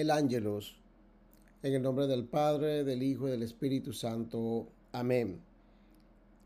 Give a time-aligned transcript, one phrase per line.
[0.00, 0.76] el ángelus.
[1.60, 4.68] En el nombre del Padre, del Hijo y del Espíritu Santo.
[4.92, 5.40] Amén.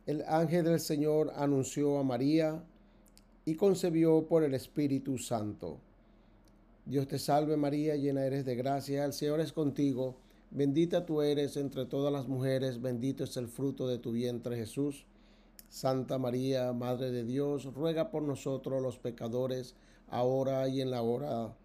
[0.07, 2.65] El ángel del Señor anunció a María
[3.45, 5.77] y concebió por el Espíritu Santo.
[6.87, 10.17] Dios te salve María, llena eres de gracia, el Señor es contigo,
[10.51, 15.05] bendita tú eres entre todas las mujeres, bendito es el fruto de tu vientre Jesús.
[15.69, 19.75] Santa María, Madre de Dios, ruega por nosotros los pecadores,
[20.09, 21.55] ahora y en la hora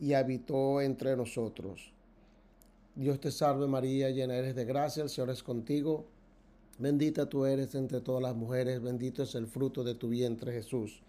[0.00, 1.92] y habitó entre nosotros.
[2.94, 6.06] Dios te salve María, llena eres de gracia, el Señor es contigo.
[6.78, 11.00] Bendita tú eres entre todas las mujeres, bendito es el fruto de tu vientre Jesús.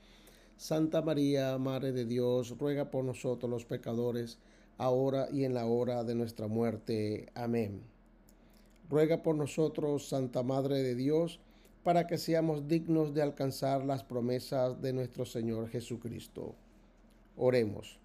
[0.58, 4.40] Santa María, Madre de Dios, ruega por nosotros los pecadores,
[4.78, 7.28] ahora y en la hora de nuestra muerte.
[7.34, 7.82] Amén.
[8.90, 11.40] Ruega por nosotros, Santa Madre de Dios,
[11.84, 16.56] para que seamos dignos de alcanzar las promesas de nuestro Señor Jesucristo.
[17.38, 18.00] Oremos.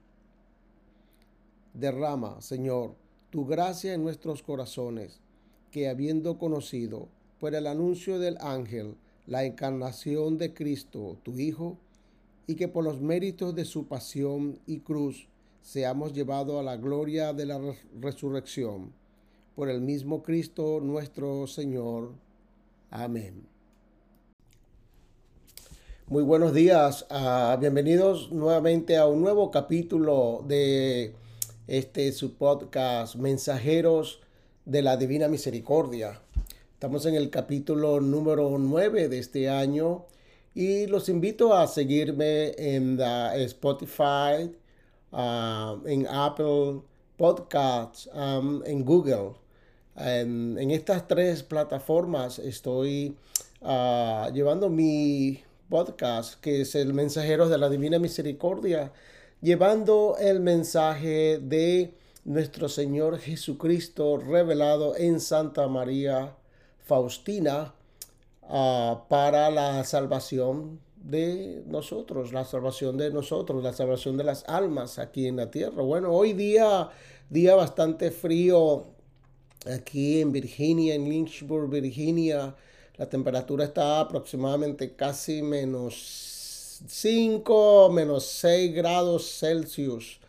[1.74, 2.94] Derrama, Señor,
[3.30, 5.20] tu gracia en nuestros corazones,
[5.72, 7.08] que habiendo conocido
[7.40, 8.94] por el anuncio del ángel
[9.26, 11.76] la encarnación de Cristo, tu Hijo,
[12.46, 15.26] y que por los méritos de su pasión y cruz
[15.62, 17.60] seamos llevados a la gloria de la
[18.00, 18.92] resurrección.
[19.56, 22.12] Por el mismo Cristo nuestro Señor.
[22.90, 23.46] Amén.
[26.06, 31.14] Muy buenos días, uh, bienvenidos nuevamente a un nuevo capítulo de
[31.66, 34.20] este su podcast Mensajeros
[34.66, 36.20] de la Divina Misericordia.
[36.74, 40.04] Estamos en el capítulo número 9 de este año
[40.54, 44.54] y los invito a seguirme en Spotify,
[45.12, 46.82] uh, en Apple
[47.16, 49.32] Podcasts, um, en Google.
[49.96, 53.16] En, en, estas tres plataformas estoy
[53.62, 55.40] uh, llevando mi
[55.70, 58.92] podcast, que es el Mensajeros de la Divina Misericordia
[59.44, 61.92] llevando el mensaje de
[62.24, 66.34] nuestro Señor Jesucristo revelado en Santa María
[66.86, 67.74] Faustina
[68.40, 74.98] uh, para la salvación de nosotros, la salvación de nosotros, la salvación de las almas
[74.98, 75.82] aquí en la tierra.
[75.82, 76.88] Bueno, hoy día,
[77.28, 78.86] día bastante frío
[79.70, 82.54] aquí en Virginia, en Lynchburg, Virginia.
[82.96, 86.33] La temperatura está aproximadamente casi menos
[86.86, 90.20] 5 menos 6 grados Celsius.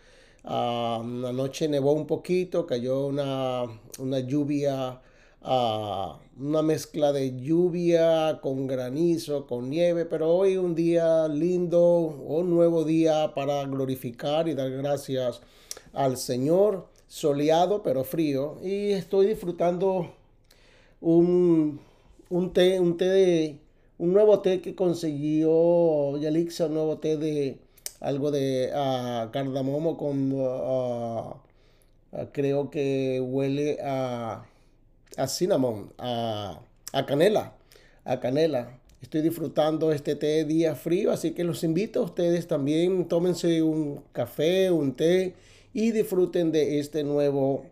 [0.43, 3.63] Uh, noche nevó un poquito, cayó una,
[3.97, 5.01] una lluvia,
[5.41, 12.51] uh, una mezcla de lluvia con granizo, con nieve, pero hoy un día lindo, un
[12.51, 15.41] nuevo día para glorificar y dar gracias
[15.93, 20.13] al Señor, soleado pero frío, y estoy disfrutando
[21.01, 21.81] un,
[22.29, 23.64] un té, un té de
[23.97, 27.57] un nuevo té que consiguió Yalixa, un nuevo té de
[27.99, 31.35] algo de uh, cardamomo con, uh,
[32.33, 34.45] creo que huele a,
[35.17, 36.59] a cinnamon, a,
[36.91, 37.55] a canela,
[38.03, 38.79] a canela.
[39.01, 44.01] Estoy disfrutando este té día frío, así que los invito a ustedes también, tómense un
[44.11, 45.35] café, un té
[45.73, 47.65] y disfruten de este nuevo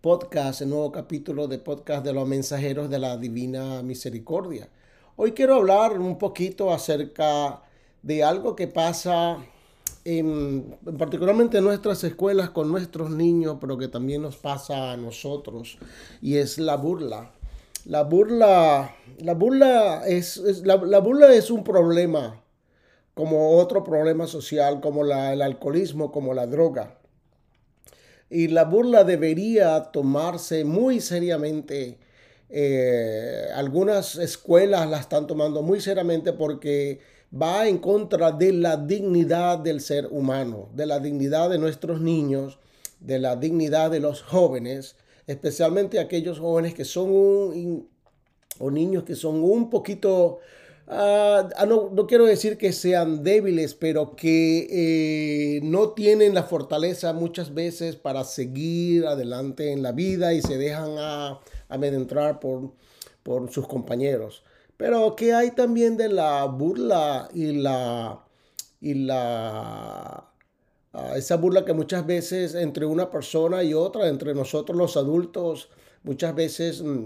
[0.00, 4.68] podcast, el nuevo capítulo de podcast de los mensajeros de la Divina Misericordia.
[5.14, 7.60] Hoy quiero hablar un poquito acerca
[8.02, 9.36] de algo que pasa
[10.06, 15.76] en, particularmente en nuestras escuelas con nuestros niños, pero que también nos pasa a nosotros,
[16.22, 17.30] y es la burla.
[17.84, 22.42] La burla, la burla es, la, burla es un problema,
[23.12, 26.96] como otro problema social, como el alcoholismo, como la droga.
[28.30, 31.98] Y la burla debería tomarse muy seriamente
[32.54, 37.00] eh, algunas escuelas la están tomando muy seriamente porque
[37.34, 42.58] va en contra de la dignidad del ser humano, de la dignidad de nuestros niños,
[43.00, 44.96] de la dignidad de los jóvenes,
[45.26, 47.88] especialmente aquellos jóvenes que son un,
[48.58, 50.40] o niños que son un poquito,
[50.88, 54.66] ah, ah, no, no, quiero decir que sean débiles, pero que
[55.56, 60.58] eh, no tienen la fortaleza muchas veces para seguir adelante en la vida y se
[60.58, 61.40] dejan a
[61.74, 62.72] amedrentar por,
[63.22, 64.44] por sus compañeros.
[64.76, 68.24] Pero ¿qué hay también de la burla y la,
[68.80, 70.32] y la,
[70.94, 75.70] Ah, esa burla que muchas veces entre una persona y otra, entre nosotros los adultos,
[76.02, 77.04] muchas veces mm,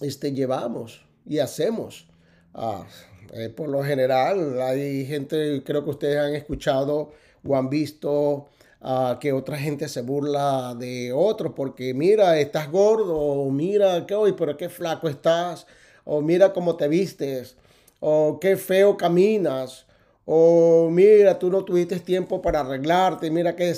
[0.00, 2.06] este, llevamos y hacemos.
[2.54, 2.86] Ah,
[3.32, 7.12] eh, por lo general, hay gente, creo que ustedes han escuchado
[7.44, 8.48] o han visto
[8.84, 14.14] ah, que otra gente se burla de otros porque mira, estás gordo, o mira, que
[14.14, 15.66] hoy, pero qué flaco estás,
[16.04, 17.56] o mira cómo te vistes,
[18.00, 19.86] o qué feo caminas,
[20.26, 23.74] o mira, tú no tuviste tiempo para arreglarte, mira qué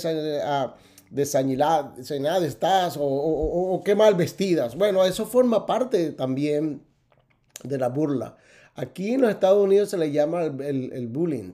[1.11, 4.77] desañilada estás, o, qué mal vestidas.
[4.77, 6.83] Bueno, eso forma parte también
[7.63, 8.37] de la burla.
[8.75, 11.53] Aquí en los Estados Unidos se le llama el, bullying.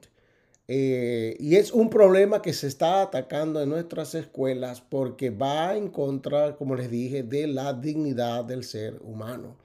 [0.69, 5.89] Eh, y es un problema que se está atacando en nuestras escuelas porque va en
[5.89, 9.57] contra, como les dije, de la dignidad del ser humano.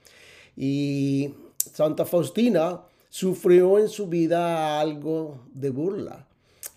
[0.55, 1.35] Y
[1.73, 6.27] Santa Faustina sufrió en su vida algo de burla,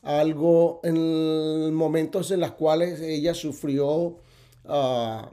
[0.02, 4.18] algo en momentos en los cuales ella sufrió
[4.66, 5.30] ah,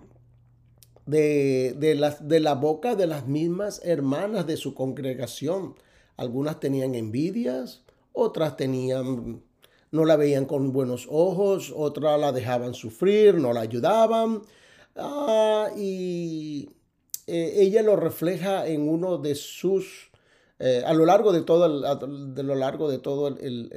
[1.06, 1.76] de,
[2.22, 5.76] de la boca de las mismas hermanas de su congregación.
[6.16, 7.84] Algunas tenían envidias,
[8.18, 9.44] otras tenían,
[9.92, 14.42] no la veían con buenos ojos, otras la dejaban sufrir, no la ayudaban.
[14.96, 16.70] Ah, y
[17.28, 20.08] eh, ella lo refleja en uno de sus
[20.60, 23.70] eh, a lo largo de todo, el, de lo largo de todo el,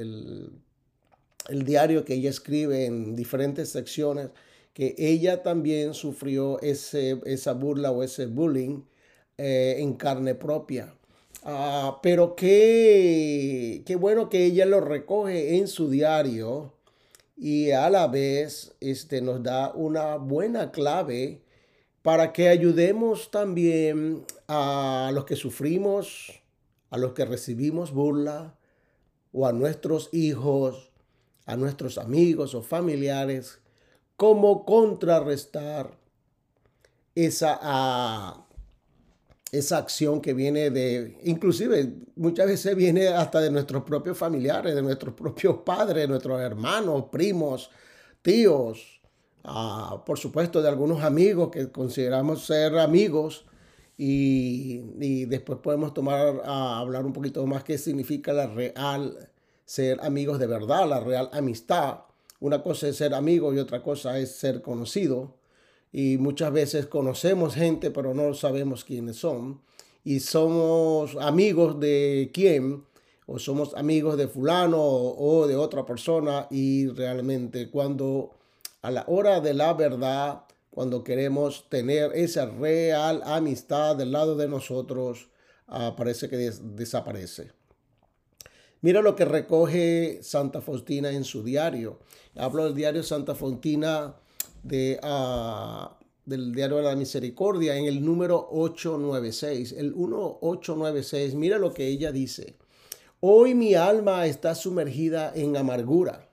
[1.48, 4.30] el, diario que ella escribe en diferentes secciones,
[4.72, 8.82] que ella también sufrió ese, esa burla o ese bullying
[9.36, 10.94] eh, en carne propia.
[11.42, 16.74] Ah, pero qué, qué bueno que ella lo recoge en su diario
[17.36, 21.42] y a la vez este, nos da una buena clave
[22.02, 26.40] para que ayudemos también a los que sufrimos
[26.90, 28.56] a los que recibimos burla
[29.32, 30.90] o a nuestros hijos,
[31.46, 33.60] a nuestros amigos o familiares,
[34.16, 35.96] cómo contrarrestar
[37.14, 38.44] esa,
[39.52, 44.82] esa acción que viene de, inclusive muchas veces viene hasta de nuestros propios familiares, de
[44.82, 47.70] nuestros propios padres, de nuestros hermanos, primos,
[48.22, 49.00] tíos,
[49.44, 53.44] ah, por supuesto de algunos amigos que consideramos ser amigos
[54.02, 59.30] y, después podemos tomar a hablar un poquito más qué significa la real
[59.66, 62.00] ser amigos de verdad, la real amistad.
[62.40, 65.36] Una cosa es ser amigo y otra cosa es ser conocido.
[65.92, 69.60] Y muchas veces conocemos gente, pero no sabemos quiénes son.
[70.04, 72.84] Y somos amigos de quién,
[73.26, 76.46] o somos amigos de fulano o de otra persona.
[76.50, 78.30] Y realmente cuando
[78.82, 84.48] a la hora de la verdad cuando queremos tener esa real amistad del lado de
[84.48, 85.28] nosotros,
[85.66, 87.52] ah, parece que desaparece.
[88.80, 91.98] Mira lo que recoge Santa Faustina en su diario.
[92.36, 94.14] Hablo del diario Santa Faustina
[94.62, 99.72] de, ah, del diario de la misericordia en el número 896.
[99.72, 102.56] El 1896, mira lo que ella dice.
[103.20, 106.28] Hoy mi alma está sumergida en amargura.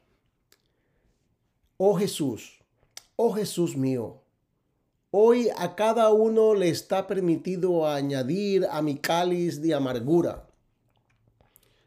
[1.77, 2.59] Oh Jesús,
[3.17, 4.21] oh Jesús mío,
[5.09, 10.49] Hoy a cada uno le está permitido añadir a mi cáliz de amargura.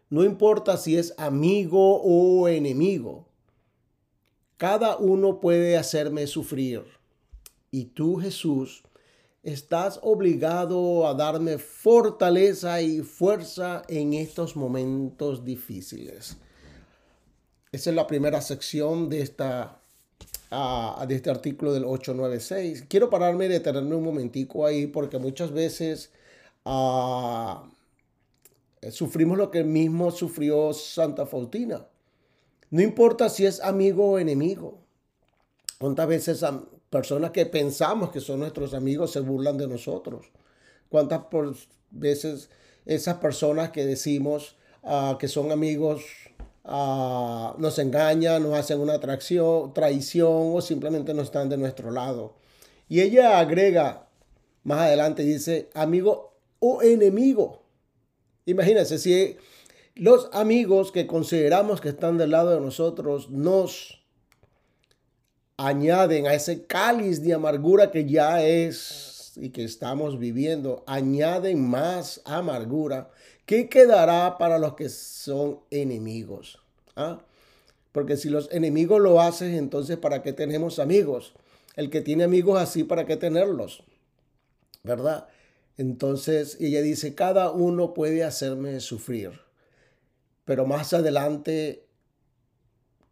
[0.09, 3.29] No importa si es amigo o enemigo.
[4.61, 6.84] Cada uno puede hacerme sufrir.
[7.70, 8.82] Y tú, Jesús,
[9.43, 16.37] estás obligado a darme fortaleza y fuerza en estos momentos difíciles.
[17.73, 19.81] Esa es la primera sección de esta
[21.08, 22.84] de este artículo del 896.
[22.87, 26.11] Quiero pararme y detenerme un momentico ahí porque muchas veces
[26.67, 27.67] ah,
[28.91, 31.87] sufrimos lo que mismo sufrió Santa Faustina.
[32.70, 34.79] No importa si es amigo o enemigo.
[35.79, 36.44] ¿Cuántas veces
[36.89, 40.27] personas que pensamos que son nuestros amigos se burlan de nosotros?
[40.89, 41.22] ¿Cuántas
[41.91, 42.50] veces
[42.84, 46.03] esas personas que decimos ah, que son amigos
[46.65, 52.34] Ah, nos engañan, nos hacen una atracción, traición o simplemente no están de nuestro lado.
[52.89, 54.08] Y ella agrega
[54.65, 57.62] más adelante, dice, amigo o enemigo.
[58.46, 59.36] Imagínense, si
[59.94, 64.03] los amigos que consideramos que están del lado de nosotros nos
[65.56, 72.23] añaden a ese cáliz de amargura que ya es y que estamos viviendo, añaden más
[72.25, 73.11] amargura
[73.51, 76.61] ¿Qué quedará para los que son enemigos?
[76.94, 77.19] ¿Ah?
[77.91, 81.32] Porque si los enemigos lo hacen, entonces ¿para qué tenemos amigos?
[81.75, 83.82] El que tiene amigos así, ¿para qué tenerlos?
[84.85, 85.27] ¿Verdad?
[85.77, 89.41] Entonces ella dice, cada uno puede hacerme sufrir.
[90.44, 91.87] Pero más adelante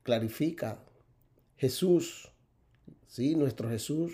[0.03, 0.79] clarifica.
[1.57, 2.31] Jesús,
[3.07, 3.35] ¿sí?
[3.35, 4.13] Nuestro Jesús,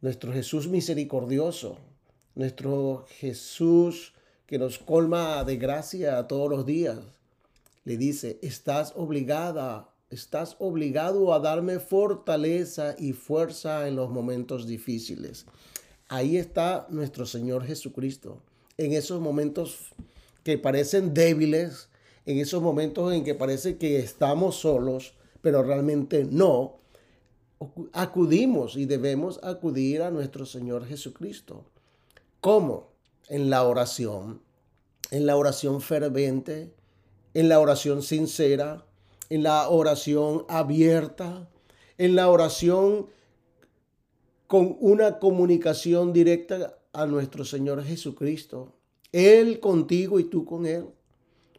[0.00, 1.78] nuestro Jesús misericordioso,
[2.34, 4.14] nuestro Jesús
[4.46, 6.98] que nos colma de gracia todos los días.
[7.84, 15.46] Le dice, estás obligada, estás obligado a darme fortaleza y fuerza en los momentos difíciles.
[16.08, 18.42] Ahí está nuestro Señor Jesucristo.
[18.78, 19.90] En esos momentos
[20.44, 21.88] que parecen débiles,
[22.28, 26.76] en esos momentos en que parece que estamos solos, pero realmente no,
[27.94, 31.64] acudimos y debemos acudir a nuestro Señor Jesucristo.
[32.42, 32.92] ¿Cómo?
[33.30, 34.42] En la oración,
[35.10, 36.70] en la oración fervente,
[37.32, 38.84] en la oración sincera,
[39.30, 41.48] en la oración abierta,
[41.96, 43.06] en la oración
[44.46, 48.74] con una comunicación directa a nuestro Señor Jesucristo.
[49.12, 50.88] Él contigo y tú con Él.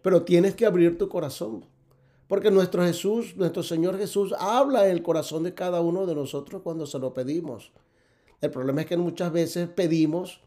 [0.01, 1.65] Pero tienes que abrir tu corazón.
[2.27, 6.61] Porque nuestro Jesús, nuestro Señor Jesús, habla en el corazón de cada uno de nosotros
[6.61, 7.71] cuando se lo pedimos.
[8.39, 10.41] El problema es que muchas veces pedimos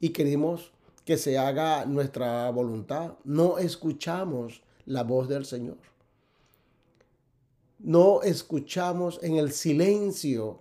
[0.00, 0.72] y queremos
[1.04, 3.14] que se haga nuestra voluntad.
[3.24, 5.78] No escuchamos la voz del Señor.
[7.78, 10.60] No escuchamos en el silencio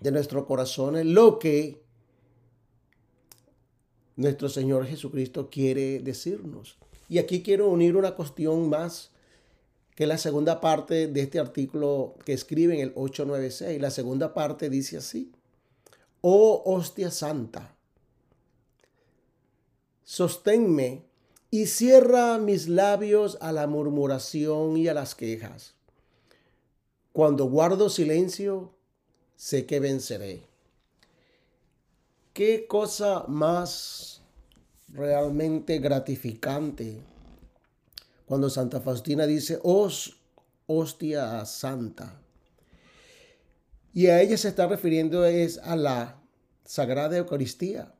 [0.00, 1.82] de nuestro corazón lo que
[4.16, 6.78] nuestro Señor Jesucristo quiere decirnos.
[7.08, 9.10] Y aquí quiero unir una cuestión más
[9.94, 13.80] que la segunda parte de este artículo que escribe en el 896.
[13.80, 15.32] La segunda parte dice así,
[16.20, 17.76] oh hostia santa,
[20.02, 21.04] sosténme
[21.50, 25.74] y cierra mis labios a la murmuración y a las quejas.
[27.12, 28.72] Cuando guardo silencio,
[29.36, 30.48] sé que venceré.
[32.32, 34.13] Qué cosa más
[34.94, 37.02] realmente gratificante
[38.26, 40.16] cuando Santa Faustina dice, os
[40.66, 42.20] hostia santa.
[43.92, 46.20] Y a ella se está refiriendo es a la
[46.64, 47.92] Sagrada Eucaristía,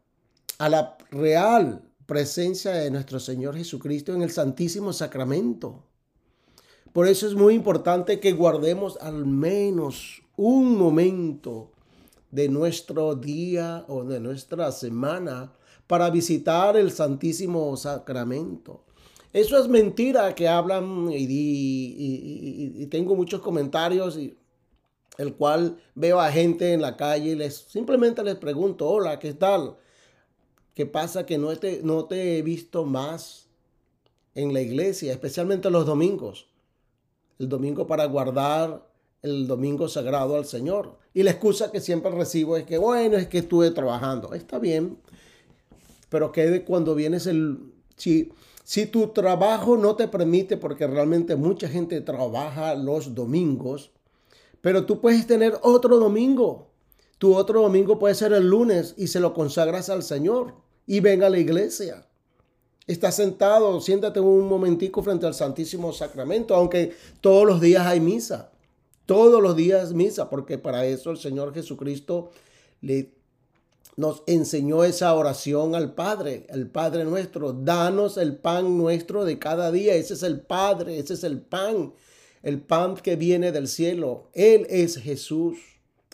[0.58, 5.84] a la real presencia de nuestro Señor Jesucristo en el Santísimo Sacramento.
[6.92, 11.72] Por eso es muy importante que guardemos al menos un momento
[12.30, 15.52] de nuestro día o de nuestra semana
[15.86, 18.84] para visitar el Santísimo Sacramento.
[19.32, 24.36] Eso es mentira que hablan y, tengo muchos comentarios y
[25.18, 29.34] el cual veo a gente en la calle y les simplemente les pregunto, hola, ¿qué
[29.34, 29.76] tal?
[30.74, 33.48] ¿Qué pasa que no te, no te he visto más
[34.34, 36.48] en la iglesia, especialmente los domingos?
[37.38, 38.86] El domingo para guardar
[39.24, 40.98] el domingo sagrado al Señor.
[41.14, 44.34] Y la excusa que siempre recibo es que, bueno, es que estuve trabajando.
[44.34, 44.98] Está bien,
[46.14, 47.58] pero que cuando vienes el...
[47.96, 48.30] Si,
[48.62, 53.90] si tu trabajo no te permite, porque realmente mucha gente trabaja los domingos,
[54.60, 56.70] pero tú puedes tener otro domingo.
[57.18, 60.54] Tu otro domingo puede ser el lunes y se lo consagras al Señor
[60.86, 62.06] y venga a la iglesia.
[62.86, 68.52] Estás sentado, siéntate un momentico frente al Santísimo Sacramento, aunque todos los días hay misa.
[69.04, 72.30] Todos los días misa, porque para eso el Señor Jesucristo
[72.82, 73.23] le
[73.96, 77.52] nos enseñó esa oración al Padre, el Padre nuestro.
[77.52, 79.94] Danos el pan nuestro de cada día.
[79.94, 81.94] Ese es el Padre, ese es el pan,
[82.42, 84.30] el pan que viene del cielo.
[84.32, 85.58] Él es Jesús.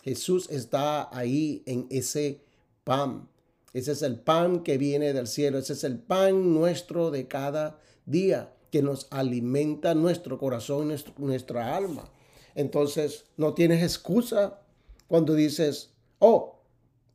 [0.03, 2.41] Jesús está ahí en ese
[2.83, 3.27] pan.
[3.73, 5.57] Ese es el pan que viene del cielo.
[5.57, 12.09] Ese es el pan nuestro de cada día que nos alimenta nuestro corazón, nuestra alma.
[12.53, 14.61] Entonces, no tienes excusa
[15.07, 16.60] cuando dices, oh,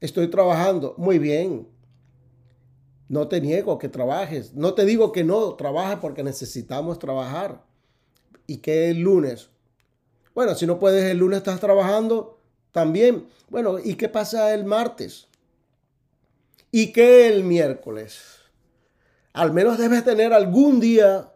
[0.07, 0.95] Estoy trabajando.
[0.99, 1.69] Muy bien.
[3.09, 4.55] No te niego que trabajes.
[4.55, 7.65] No te digo que no trabajes porque necesitamos trabajar.
[8.47, 9.51] ¿Y qué el lunes?
[10.35, 13.27] Bueno, si no puedes el lunes estás trabajando también.
[13.49, 15.27] Bueno, ¿y qué pasa el martes?
[16.71, 18.23] ¿Y qué el miércoles?
[19.33, 21.33] Al menos debes tener algún día.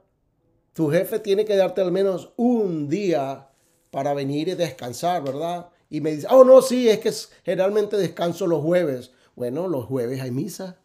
[0.75, 3.49] Tu jefe tiene que darte al menos un día
[3.91, 5.71] para venir y descansar, ¿verdad?
[5.91, 7.13] Y me dice, oh no, sí, es que
[7.45, 9.11] generalmente descanso los jueves.
[9.35, 10.79] Bueno, los jueves hay misa.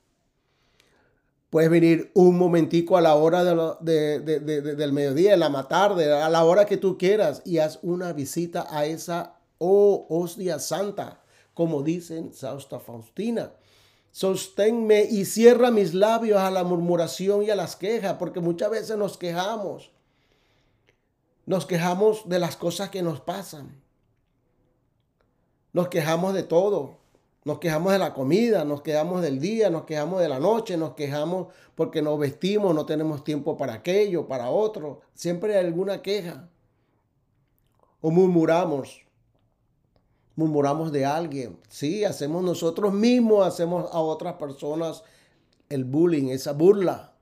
[1.52, 3.44] Puedes venir un momentico a la hora
[3.80, 8.12] de del mediodía, en la tarde, a la hora que tú quieras y haz una
[8.14, 11.22] visita a esa oh hostia santa,
[11.54, 13.54] como dicen Sausta Faustina.
[14.12, 18.98] Sosténme y cierra mis labios a la murmuración y a las quejas, porque muchas veces
[18.98, 19.92] nos quejamos.
[21.46, 23.85] Nos quejamos de las cosas que nos pasan.
[25.76, 27.00] Nos quejamos de todo.
[27.44, 30.94] Nos quejamos de la comida, nos quejamos del día, nos quejamos de la noche, nos
[30.94, 35.02] quejamos porque nos vestimos, no tenemos tiempo para aquello, para otro.
[35.16, 36.48] Siempre hay alguna queja.
[38.00, 39.06] o murmuramos.
[40.38, 41.60] Murmuramos de alguien.
[41.68, 45.04] Sí, hacemos nosotros mismos, hacemos a otras personas
[45.68, 47.16] el bullying, esa burla.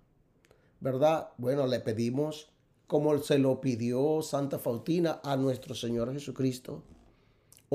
[0.79, 1.29] ¿Verdad?
[1.39, 2.51] Bueno, le pedimos
[2.86, 6.83] como se lo pidió Santa Faustina a nuestro Señor Jesucristo.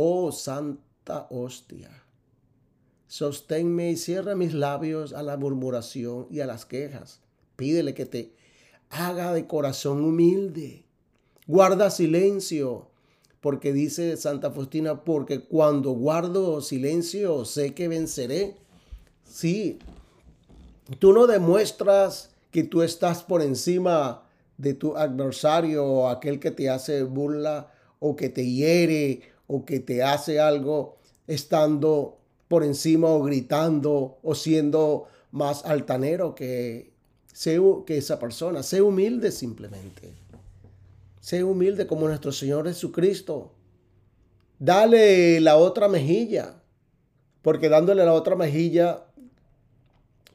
[0.01, 1.91] Oh Santa Hostia,
[3.09, 7.19] sosténme y cierra mis labios a la murmuración y a las quejas.
[7.57, 8.33] Pídele que te
[8.91, 10.85] haga de corazón humilde.
[11.49, 12.87] Guarda silencio,
[13.41, 18.55] porque dice Santa Faustina, porque cuando guardo silencio sé que venceré.
[19.25, 19.81] Sí,
[21.01, 24.23] tú no demuestras que tú estás por encima
[24.59, 29.81] de tu adversario o aquel que te hace burla o que te hiere o que
[29.81, 36.93] te hace algo estando por encima o gritando o siendo más altanero que,
[37.87, 38.63] que esa persona.
[38.63, 40.13] Sé humilde simplemente.
[41.21, 43.53] Sé humilde como nuestro Señor Jesucristo.
[44.59, 46.63] Dale la otra mejilla.
[47.43, 49.07] Porque dándole la otra mejilla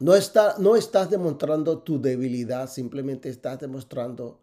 [0.00, 4.40] no, está, no estás demostrando tu debilidad, simplemente estás demostrando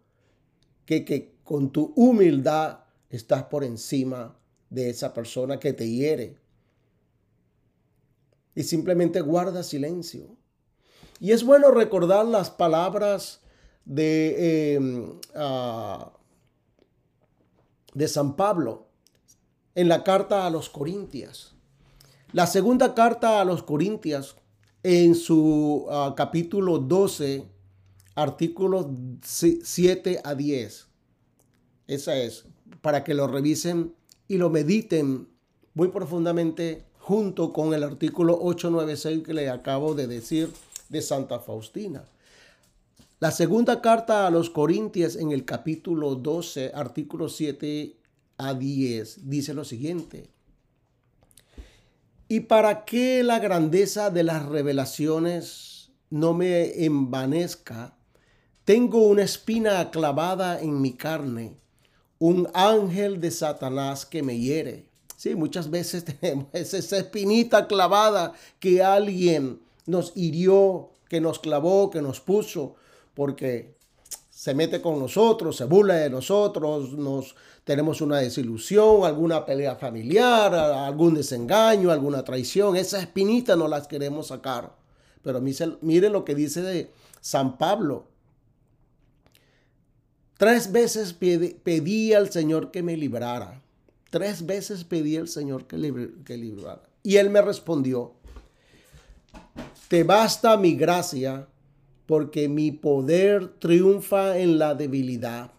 [0.86, 4.36] que, que con tu humildad estás por encima
[4.72, 6.38] de esa persona que te hiere.
[8.54, 10.36] Y simplemente guarda silencio.
[11.20, 13.40] Y es bueno recordar las palabras
[13.84, 16.12] de, em, ah,
[17.94, 18.88] de San Pablo
[19.74, 21.52] en la carta a los Corintias.
[22.32, 24.36] La segunda carta a los Corintias,
[24.82, 27.46] en su ah, capítulo 12,
[28.14, 28.86] artículos
[29.22, 30.86] 7 a 10.
[31.88, 32.46] Esa es,
[32.80, 33.94] para que lo revisen
[34.28, 35.28] y lo mediten
[35.74, 40.50] muy profundamente junto con el artículo 896 que le acabo de decir
[40.88, 42.04] de Santa Faustina.
[43.18, 47.96] La segunda carta a los Corintios en el capítulo 12, artículo 7
[48.38, 50.28] a 10, dice lo siguiente.
[52.28, 57.94] Y para que la grandeza de las revelaciones no me envanezca,
[58.64, 61.56] tengo una espina clavada en mi carne,
[62.22, 64.86] un ángel de Satanás que me hiere.
[65.16, 72.00] Sí, muchas veces tenemos esa espinita clavada que alguien nos hirió, que nos clavó, que
[72.00, 72.76] nos puso,
[73.14, 73.74] porque
[74.30, 80.54] se mete con nosotros, se burla de nosotros, nos tenemos una desilusión, alguna pelea familiar,
[80.54, 82.76] algún desengaño, alguna traición.
[82.76, 84.76] Esas espinitas no las queremos sacar.
[85.24, 88.11] Pero mire lo que dice de San Pablo.
[90.42, 93.62] Tres veces pedí, al Señor que me librara.
[94.10, 95.76] Tres veces pedí al Señor que,
[96.24, 96.82] que librara.
[97.04, 98.14] Y Él me respondió,
[99.86, 101.46] te basta mi gracia
[102.06, 105.52] porque mi poder triunfa en la debilidad.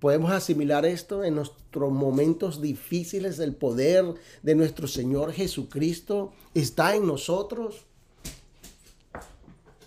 [0.00, 3.38] Podemos asimilar esto en nuestros momentos difíciles.
[3.38, 7.84] El poder de nuestro Señor Jesucristo está en nosotros.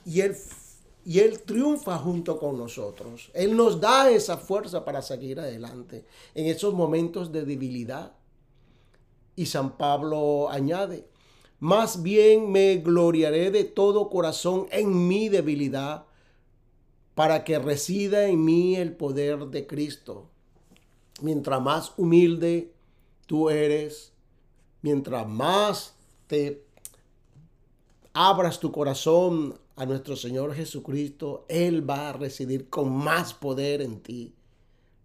[0.05, 0.37] Y Él,
[1.05, 3.29] y Él triunfa junto con nosotros.
[3.33, 8.13] Él nos da esa fuerza para seguir adelante en esos momentos de debilidad.
[9.35, 11.07] Y San Pablo añade,
[11.59, 16.05] más bien me gloriaré de todo corazón en mi debilidad
[17.15, 20.29] para que resida en mí el poder de Cristo.
[21.21, 22.73] Mientras más humilde
[23.25, 24.13] tú eres,
[24.81, 25.95] mientras más
[26.27, 26.63] te
[28.13, 34.01] abras tu corazón a nuestro Señor Jesucristo, Él va a residir con más poder en
[34.01, 34.33] ti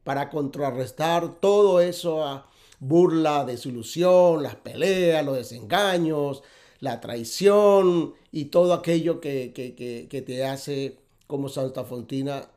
[0.04, 2.48] para contrarrestar todo eso a
[2.81, 6.42] burla, desilusión, las peleas, los desengaños,
[6.81, 12.48] la traición y todo aquello que, que te hace como Santa Fontina,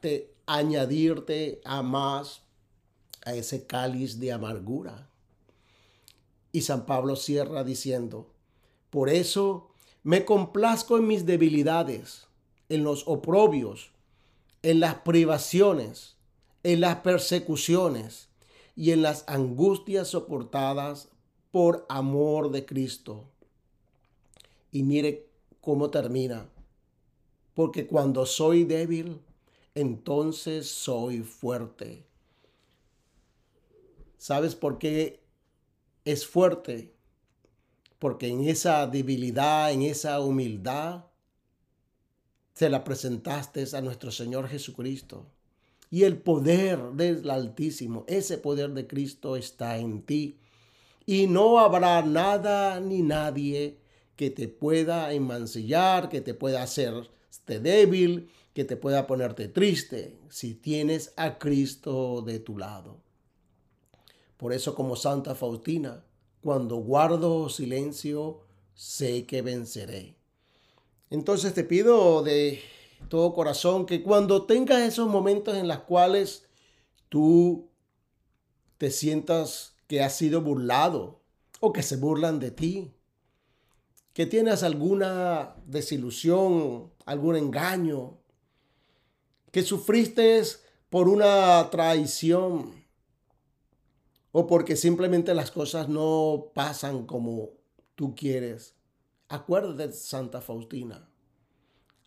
[0.00, 2.42] te, añadirte a más
[3.24, 5.08] a ese cáliz de amargura.
[6.52, 8.30] Y San Pablo cierra diciendo,
[8.90, 9.71] por eso
[10.02, 12.26] me complazco en mis debilidades,
[12.68, 13.90] en los oprobios,
[14.62, 16.16] en las privaciones,
[16.62, 18.28] en las persecuciones
[18.74, 21.08] y en las angustias soportadas
[21.50, 23.24] por amor de Cristo.
[24.70, 25.28] Y mire
[25.60, 26.48] cómo termina
[27.54, 29.20] porque cuando soy débil,
[29.74, 32.04] entonces soy fuerte.
[34.16, 35.20] ¿Sabes por qué
[36.04, 36.94] es fuerte?
[38.02, 41.04] Porque en esa debilidad, en esa humildad,
[42.52, 45.28] se la presentaste a nuestro Señor Jesucristo.
[45.88, 50.40] Y el poder del Altísimo, ese poder de Cristo está en ti.
[51.06, 53.78] Y no habrá nada ni nadie
[54.16, 57.08] que te pueda enmancillar, que te pueda hacer
[57.46, 62.96] débil, que te pueda ponerte triste si tienes a Cristo de tu lado.
[64.38, 66.02] Por eso como Santa Faustina,
[66.42, 68.40] cuando guardo silencio,
[68.74, 70.16] sé que venceré.
[71.08, 72.60] Entonces te pido de
[73.08, 76.46] todo corazón que cuando tengas esos momentos en los cuales
[77.08, 77.68] tú
[78.78, 81.20] te sientas que has sido burlado
[81.60, 82.92] o que se burlan de ti,
[84.12, 88.18] que tienes alguna desilusión, algún engaño,
[89.52, 90.42] que sufriste
[90.90, 92.81] por una traición
[94.32, 97.50] o porque simplemente las cosas no pasan como
[97.94, 98.74] tú quieres.
[99.28, 101.08] Acuérdate Santa Faustina.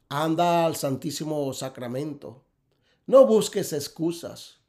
[0.09, 2.43] Anda al Santísimo Sacramento.
[3.05, 4.59] No busques excusas.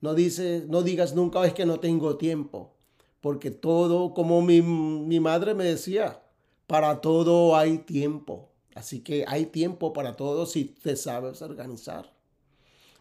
[0.00, 2.74] No, dices, no digas nunca es que no tengo tiempo.
[3.20, 6.22] Porque todo, como mi, mi madre me decía,
[6.66, 8.50] para todo hay tiempo.
[8.74, 12.12] Así que hay tiempo para todo si te sabes organizar.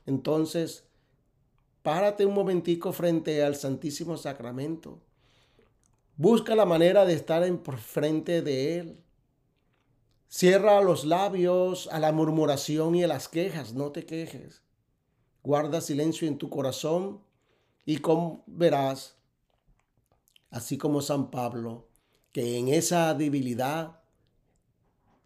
[0.07, 0.86] Entonces,
[1.87, 4.99] párate un momentico frente al Santísimo Sacramento.
[6.17, 8.99] Busca la manera de estar en frente de Él.
[10.27, 14.63] Cierra los labios a la murmuración y a las quejas, no te quejes.
[15.43, 17.21] Guarda silencio en tu corazón
[17.85, 18.01] y
[18.47, 19.15] verás,
[20.49, 21.87] así como San Pablo,
[22.33, 24.01] que en esa debilidad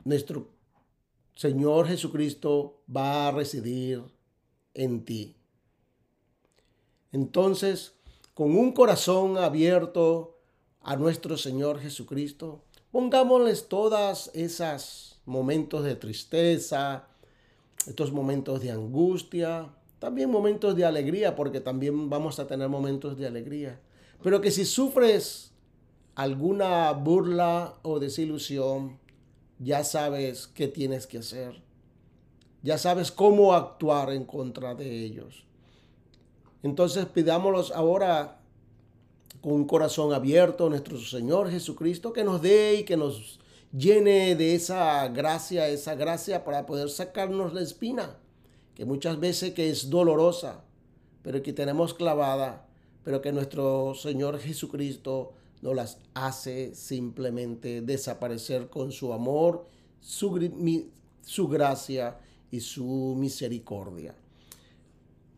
[0.03, 0.51] nuestro
[1.33, 4.03] Señor Jesucristo va a residir
[4.75, 5.40] en ti.
[7.11, 7.93] Entonces,
[8.33, 10.37] con un corazón abierto
[10.81, 17.07] a nuestro Señor Jesucristo, pongámosles todas esas momentos de tristeza,
[17.87, 19.69] estos momentos de angustia,
[19.99, 23.79] también momentos de alegría, porque también vamos a tener momentos de alegría.
[24.23, 25.51] Pero que si sufres
[26.15, 28.99] alguna burla o desilusión,
[29.59, 31.61] ya sabes qué tienes que hacer.
[32.63, 35.45] Ya sabes cómo actuar en contra de ellos.
[36.63, 38.39] Entonces pidámoslos ahora
[39.41, 43.39] con un corazón abierto a nuestro Señor Jesucristo que nos dé y que nos
[43.71, 48.17] llene de esa gracia, esa gracia para poder sacarnos la espina,
[48.75, 50.63] que muchas veces que es dolorosa,
[51.23, 52.67] pero que tenemos clavada,
[53.03, 59.65] pero que nuestro Señor Jesucristo nos las hace simplemente desaparecer con su amor,
[60.01, 60.51] su,
[61.23, 62.17] su gracia
[62.51, 64.15] y su misericordia.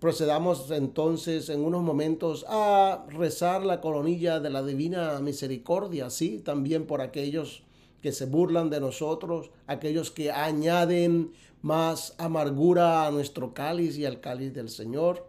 [0.03, 6.85] Procedamos entonces en unos momentos a rezar la coronilla de la divina misericordia, sí, también
[6.85, 7.63] por aquellos
[8.01, 14.19] que se burlan de nosotros, aquellos que añaden más amargura a nuestro cáliz y al
[14.19, 15.25] cáliz del Señor,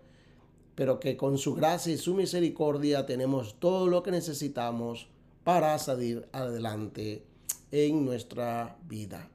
[0.75, 5.07] pero que con su gracia y su misericordia tenemos todo lo que necesitamos
[5.45, 7.25] para salir adelante
[7.71, 9.31] en nuestra vida.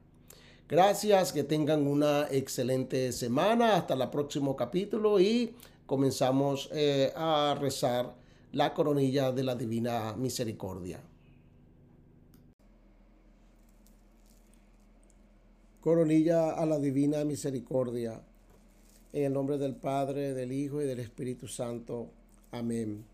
[0.70, 3.74] Gracias, que tengan una excelente semana.
[3.74, 5.52] Hasta el próximo capítulo y
[5.84, 8.14] comenzamos eh, a rezar
[8.52, 11.00] la coronilla de la Divina Misericordia.
[15.80, 18.22] Coronilla a la Divina Misericordia.
[19.12, 22.12] En el nombre del Padre, del Hijo y del Espíritu Santo.
[22.52, 23.04] Amén.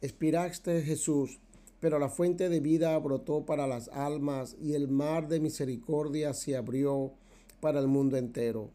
[0.00, 1.38] Espiraste Jesús
[1.82, 6.56] pero la fuente de vida brotó para las almas y el mar de misericordia se
[6.56, 7.10] abrió
[7.58, 8.70] para el mundo entero.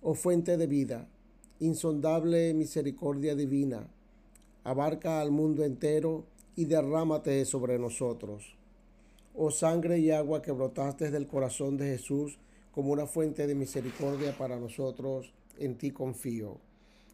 [0.00, 1.06] Oh fuente de vida,
[1.60, 3.86] insondable misericordia divina,
[4.64, 6.24] abarca al mundo entero
[6.56, 8.56] y derrámate sobre nosotros.
[9.34, 12.38] Oh sangre y agua que brotaste del corazón de Jesús
[12.70, 16.56] como una fuente de misericordia para nosotros, en ti confío.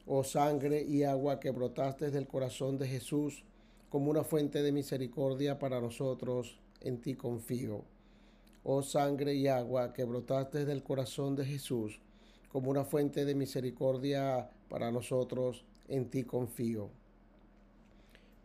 [0.06, 3.42] Oh sangre y agua que brotaste del corazón de Jesús,
[3.88, 7.84] como una fuente de misericordia para nosotros, en ti confío.
[8.62, 12.00] Oh sangre y agua que brotaste del corazón de Jesús,
[12.50, 16.90] como una fuente de misericordia para nosotros, en ti confío.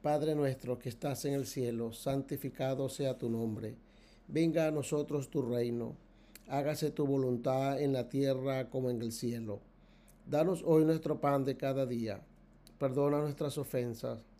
[0.01, 3.75] Padre nuestro que estás en el cielo, santificado sea tu nombre.
[4.27, 5.95] Venga a nosotros tu reino.
[6.47, 9.59] Hágase tu voluntad en la tierra como en el cielo.
[10.25, 12.21] Danos hoy nuestro pan de cada día.
[12.77, 14.19] Perdona nuestras ofensas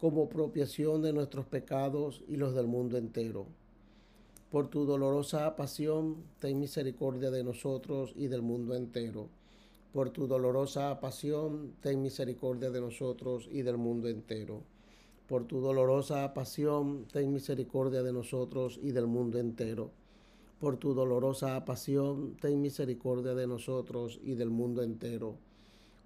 [0.00, 3.46] como propiación de nuestros pecados y los del mundo entero
[4.50, 9.28] por tu dolorosa pasión, ten misericordia de nosotros y del mundo entero.
[9.92, 14.62] Por tu dolorosa pasión, ten misericordia de nosotros y del mundo entero.
[15.28, 19.90] Por tu dolorosa pasión, ten misericordia de nosotros y del mundo entero.
[20.60, 25.36] Por tu dolorosa pasión, ten misericordia de nosotros y del mundo entero.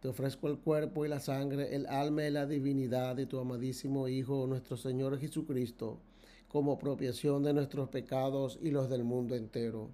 [0.00, 4.06] te ofrezco el cuerpo y la sangre, el alma y la divinidad de tu amadísimo
[4.06, 5.98] Hijo, nuestro Señor Jesucristo,
[6.46, 9.90] como propiación de nuestros pecados y los del mundo entero.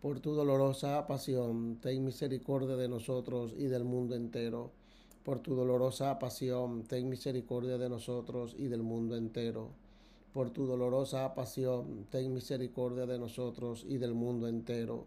[0.00, 4.72] Por tu dolorosa pasión, ten misericordia de nosotros y del mundo entero.
[5.22, 9.70] Por tu dolorosa pasión, ten misericordia de nosotros y del mundo entero.
[10.32, 15.06] Por tu dolorosa pasión, ten misericordia de nosotros y del mundo entero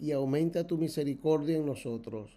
[0.00, 2.30] y aumenta tu misericordia en nosotros,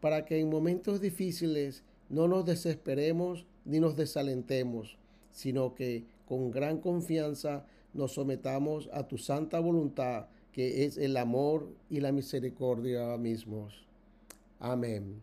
[0.00, 4.98] para que en momentos difíciles no nos desesperemos ni nos desalentemos,
[5.30, 7.64] sino que con gran confianza
[7.94, 13.86] nos sometamos a tu santa voluntad, que es el amor y la misericordia mismos.
[14.58, 15.20] Amén.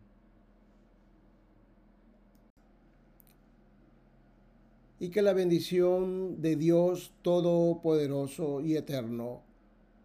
[5.00, 9.41] Y que la bendición de Dios Todopoderoso y Eterno,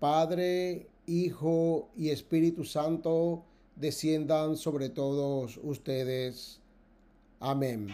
[0.01, 3.45] Padre, Hijo y Espíritu Santo
[3.77, 6.61] desciendan sobre todos ustedes.
[7.41, 7.89] Amén.